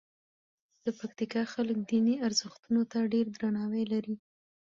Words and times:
د 0.83 0.87
پکتیکا 0.99 1.43
خلک 1.53 1.77
دیني 1.89 2.15
ارزښتونو 2.27 2.81
ته 2.91 2.97
ډېر 3.13 3.25
درناوی 3.37 3.83
لري. 3.93 4.15